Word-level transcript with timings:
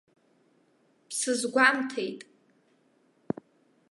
Бсызгәамҭеит. 1.07 2.19